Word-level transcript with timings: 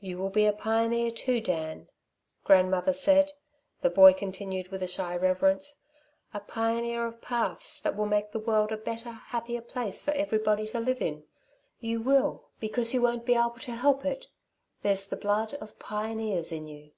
"'You 0.00 0.18
will 0.18 0.30
be 0.30 0.44
a 0.44 0.52
pioneer 0.52 1.12
too, 1.12 1.40
Dan,' 1.40 1.86
grandmother 2.42 2.92
said," 2.92 3.30
the 3.80 3.88
boy 3.88 4.12
continued 4.12 4.72
with 4.72 4.82
a 4.82 4.88
shy 4.88 5.14
reverence, 5.14 5.76
"'a 6.34 6.40
pioneer 6.40 7.06
of 7.06 7.22
paths 7.22 7.80
that 7.82 7.96
will 7.96 8.06
make 8.06 8.32
the 8.32 8.40
world 8.40 8.72
a 8.72 8.76
better, 8.76 9.10
happier 9.12 9.60
place 9.60 10.02
for 10.02 10.10
everybody 10.14 10.66
to 10.66 10.80
live 10.80 11.00
in. 11.00 11.22
You 11.78 12.00
will, 12.02 12.48
because 12.58 12.92
you 12.92 13.02
won't 13.02 13.24
be 13.24 13.34
able 13.34 13.50
to 13.60 13.70
help 13.70 14.04
it. 14.04 14.26
There's 14.82 15.06
the 15.06 15.14
blood 15.16 15.54
of 15.54 15.78
pioneers 15.78 16.50
in 16.50 16.66
you.'" 16.66 16.90